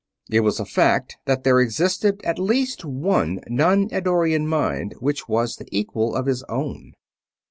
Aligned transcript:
It 0.31 0.39
was 0.39 0.59
a 0.59 0.65
fact 0.65 1.17
that 1.25 1.43
there 1.43 1.59
existed 1.59 2.21
at 2.23 2.39
least 2.39 2.83
one 2.83 3.39
non 3.47 3.87
Eddorian 3.91 4.47
mind 4.47 4.95
which 4.99 5.29
was 5.29 5.57
the 5.57 5.67
equal 5.71 6.15
of 6.15 6.25
his 6.25 6.41
own. 6.49 6.93